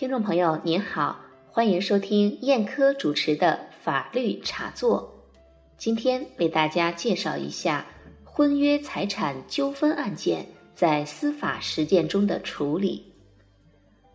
[0.00, 1.20] 听众朋友您好，
[1.50, 5.14] 欢迎收听燕科主持的法律茶座。
[5.76, 7.84] 今天为大家介绍一下
[8.24, 13.04] 婚约财产纠纷案件在司法实践中的处理。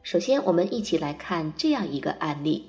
[0.01, 2.65] 首先，我们一起来看这样一个案例：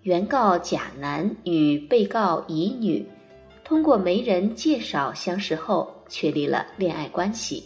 [0.00, 3.06] 原告甲男与被告乙女
[3.62, 7.62] 通过媒人介绍相识后，确立了恋爱关系。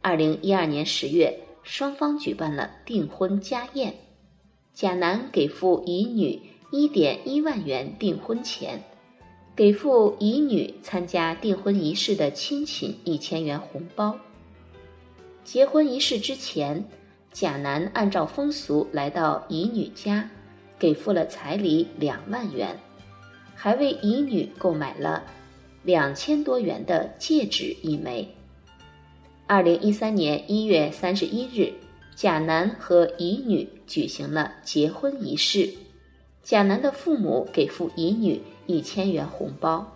[0.00, 1.38] 二零一二年十月。
[1.62, 3.94] 双方举办了订婚家宴，
[4.74, 6.40] 甲男给付乙女
[6.70, 8.82] 一点一万元订婚钱，
[9.54, 14.18] 给付乙女参加订婚仪式的亲戚一千元红包。
[15.44, 16.84] 结婚仪式之前，
[17.32, 20.28] 甲男按照风俗来到乙女家，
[20.78, 22.76] 给付了彩礼两万元，
[23.54, 25.22] 还为乙女购买了
[25.82, 28.28] 两千多元的戒指一枚。
[29.54, 31.74] 二零一三年一月三十一日，
[32.16, 35.68] 甲男和乙女举行了结婚仪式。
[36.42, 39.86] 甲男的父母给付乙女一千元红包。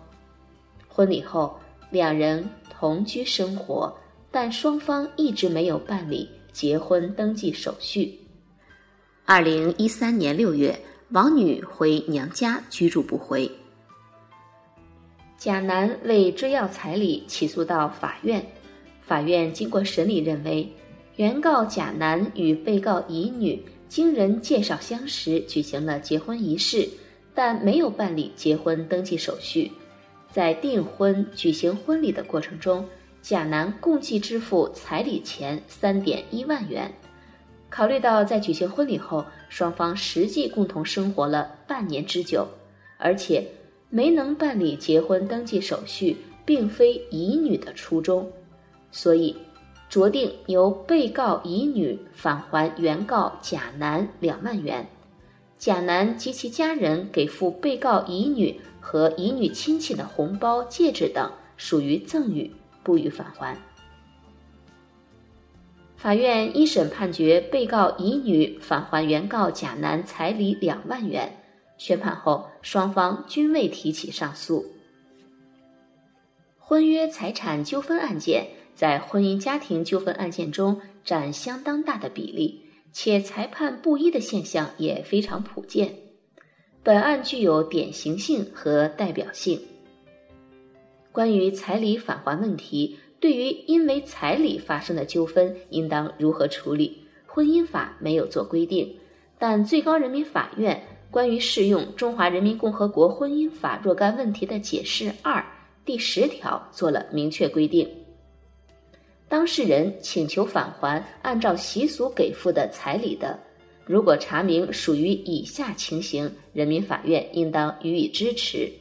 [0.87, 1.57] 婚礼后，
[1.89, 3.91] 两人同居生活，
[4.29, 8.15] 但双方一直没有办理结婚登记手续。
[9.25, 10.79] 二零一三年六月，
[11.09, 13.49] 王女回娘家居住不回。
[15.35, 18.45] 甲男为追要彩礼，起诉到法院。
[19.07, 20.69] 法院经过审理认为，
[21.15, 26.87] 原告甲男与被告乙女经人介绍相识，举行了结婚仪式，
[27.33, 29.71] 但没有办理结婚登记手续。
[30.29, 32.85] 在订婚、举行婚礼的过程中，
[33.21, 36.93] 甲男共计支付彩礼钱三点一万元。
[37.69, 42.45] 考虑到在举行婚礼后，双方实际共同生活了半年之久，
[42.97, 43.47] 而且
[43.89, 48.29] 没能办理结婚登记手续，并非乙女的初衷。
[48.91, 49.35] 所以，
[49.89, 54.87] 酌定由被告乙女返还原告甲男两万元，
[55.57, 62.51] 甲男及其家人给付被告乙女和乙女亲戚的红包、戒指等属于赠与，
[62.83, 63.57] 不予返还。
[65.95, 71.37] 法院一审判决被告乙女返还原告甲男彩礼两万元，
[71.77, 74.65] 宣判后双方均未提起上诉。
[76.59, 78.47] 婚约财产纠纷案件。
[78.77, 82.61] 在婚姻家庭纠纷案件中占相当大的比例，
[82.93, 85.91] 且裁判不一的现象也非常普遍。
[86.83, 89.59] 本案具有典型性和代表性。
[91.11, 97.01] 关于彩礼返还问题，对于因为彩礼发生的纠纷，应当如何处理？
[97.25, 98.95] 婚姻法没有做规定，
[99.39, 100.79] 但最高人民法院
[101.09, 105.43] 关于适用《中华人民共和国婚姻法》若干问题的解释二
[105.83, 107.89] 第十条做了明确规定。
[109.29, 113.37] 当事人请求返还按照习俗给付的彩礼的，
[113.85, 118.71] 如果查明属于以下情形，人民法院应当予以支持：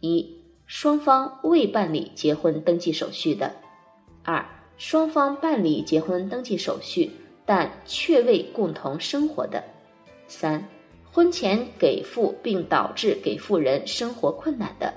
[0.00, 0.28] 一、
[0.66, 3.48] 双方未办理结婚登记手续的；
[4.24, 4.44] 二、
[4.76, 7.08] 双方办理结婚登记手续
[7.46, 9.62] 但却未共同生活的；
[10.26, 10.60] 三、
[11.12, 14.92] 婚前给付并导致给付人生活困难的。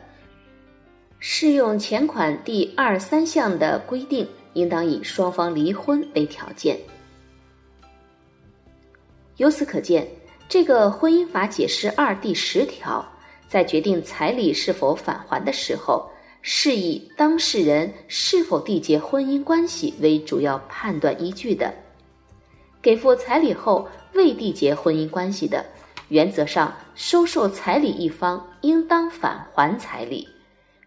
[1.20, 4.28] 适用前款第二三项的规定。
[4.58, 6.78] 应当以双方离婚为条件。
[9.38, 10.08] 由此可见，
[10.50, 13.06] 这个婚姻法解释二第十条
[13.48, 16.10] 在决定彩礼是否返还的时候，
[16.42, 21.72] 是以当事人是否缔结婚姻关系为主要判断依据的。
[22.82, 25.64] 给付彩礼后未缔结婚姻关系的，
[26.08, 30.26] 原则上收受彩礼一方应当返还彩礼；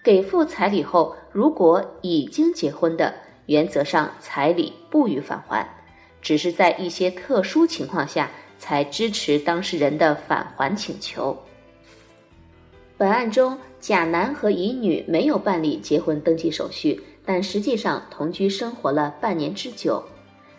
[0.03, 3.15] 给付彩礼后如果已经结婚的，
[3.51, 5.69] 原则上，彩礼不予返还，
[6.23, 8.31] 只是在一些特殊情况下
[8.61, 11.37] 才支持当事人的返还请求。
[12.97, 20.01] 本案中，甲男和乙女没有办理结婚登记手续，但实际上同居生活了半年之久。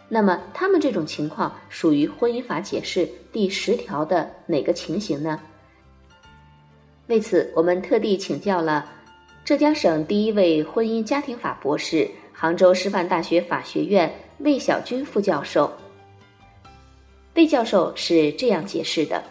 [0.09, 5.39] 那么，他们这种情况属于婚姻法解释第十条的哪个情形呢？
[7.07, 8.85] 为此，我们特地请教了
[9.45, 12.11] 浙江省第一位婚姻家庭法博士。
[12.41, 15.71] 杭州师范大学法学院魏小军副教授，
[17.35, 19.23] 魏教授是这样解释的：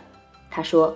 [0.49, 0.95] 他说，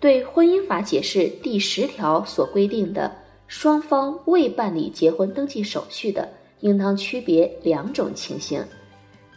[0.00, 3.08] 对婚姻法解释第十条所规定的
[3.46, 6.28] 双方未办理结婚登记手续的，
[6.58, 8.60] 应当区别两种情形。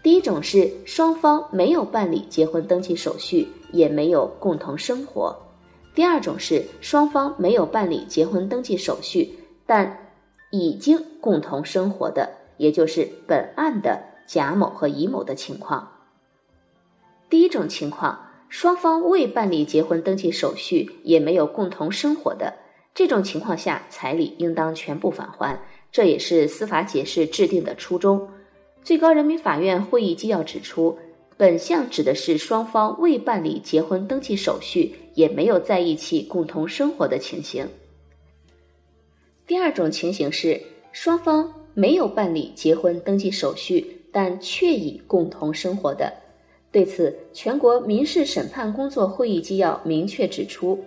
[0.01, 5.31] 第一种是双方没有办理结婚登记手续，也没有共同生活；
[5.93, 9.31] 第二种是双方没有办理结婚登记手续，
[9.67, 9.95] 但。
[10.51, 15.91] 已经共同生活的，也就是本案的甲某和乙某的情况。
[17.29, 18.17] 第一种情况，
[18.47, 22.53] 双方未办理结婚登记手续，也没有共同生活的
[22.95, 25.59] 这种情况下，彩礼应当全部返还。
[25.91, 28.29] 这也是司法解释制定的初衷。
[28.83, 30.97] 最高人民法院会议纪要指出，
[31.35, 37.67] 本项指的是双方未办理结婚登记手续，也没有在一起共同生活的情形。
[39.47, 40.61] 第二种情形是，
[40.91, 46.11] 双方没有办理结婚登记手续，但确已共同生活的。
[46.69, 50.77] 对此，全国民事审判工作会议纪要明确指出，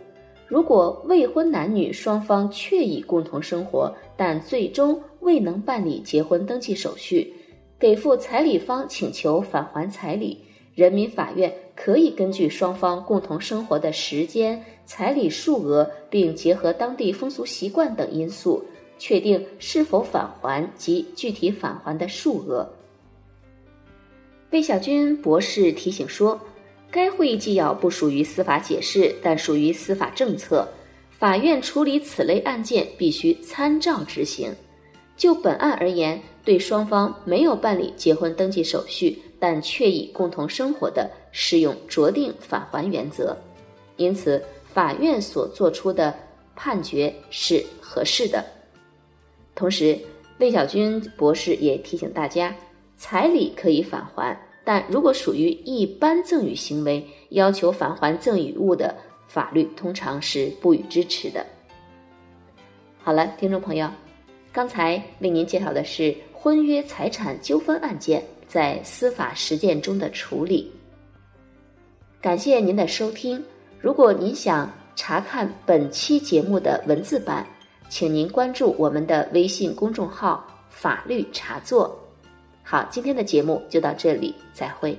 [0.47, 7.33] 如果未婚男女双方确已共同生活，但最终未能办理结婚登记手续，
[7.79, 10.37] 给付彩礼方请求返还彩礼，
[10.75, 18.61] 人民法院可以根据双方共同生活的时间、彩礼数额，并结合当地风俗习惯等因素，
[18.99, 22.69] 确定是否返还及具体返还的数额。
[24.51, 26.41] 魏小军博士提醒说，
[26.91, 30.67] 该会议纪要不属于司法解释，但属于司法政策，
[31.09, 34.53] 法院处理此类案件必须参照执行。
[35.17, 36.21] 就本案而言。
[36.43, 43.37] 对双方没有办理结婚登记手续，但确已共同生活的，适用酌定返还原则。
[43.97, 46.15] 因此，法院所作出的
[46.55, 48.45] 判决是合适的。
[49.55, 49.99] 同时，
[50.39, 52.55] 魏小军博士也提醒大家，
[52.97, 58.97] 彩礼可以返还，但如果属于一般赠与行为，要求返还赠与物的，
[59.27, 61.45] 法律通常是不予支持的。
[63.03, 63.91] 好了，听众朋友，
[64.53, 66.15] 刚才为您介绍的是。
[66.43, 70.73] 婚约财产纠纷案件在司法实践中的处理。
[72.19, 73.45] 感谢您的收听。
[73.81, 77.47] 如果您想查看本期节目的文字版，
[77.89, 81.99] 请您关注我们的微信公众号“法律茶座”。
[82.63, 84.99] 好，今天的节目就到这里，再会。